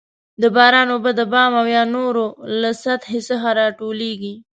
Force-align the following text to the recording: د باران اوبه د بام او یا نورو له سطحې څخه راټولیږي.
د 0.41 0.43
باران 0.55 0.87
اوبه 0.93 1.11
د 1.19 1.21
بام 1.33 1.51
او 1.61 1.65
یا 1.75 1.83
نورو 1.95 2.25
له 2.61 2.71
سطحې 2.83 3.19
څخه 3.29 3.47
راټولیږي. 3.61 4.33